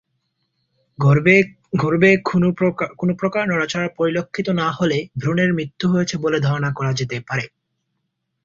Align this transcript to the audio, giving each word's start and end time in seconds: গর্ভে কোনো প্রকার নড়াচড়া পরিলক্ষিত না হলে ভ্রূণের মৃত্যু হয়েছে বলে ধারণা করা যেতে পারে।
গর্ভে 1.79 2.09
কোনো 2.99 3.13
প্রকার 3.19 3.43
নড়াচড়া 3.47 3.89
পরিলক্ষিত 3.97 4.47
না 4.61 4.67
হলে 4.71 4.97
ভ্রূণের 5.19 5.49
মৃত্যু 5.53 5.85
হয়েছে 5.93 6.15
বলে 6.23 6.37
ধারণা 6.39 6.69
করা 6.77 6.91
যেতে 6.99 7.17
পারে। 7.27 7.45